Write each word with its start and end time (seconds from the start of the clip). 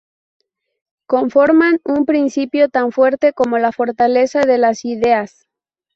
conforman 1.05 1.79
un 1.85 2.05
principio 2.07 2.69
tan 2.69 2.91
fuerte 2.91 3.33
como 3.33 3.59
la 3.59 3.71
fortaleza 3.71 4.39
de 4.41 4.57
las 4.57 4.83
ideas 4.83 5.45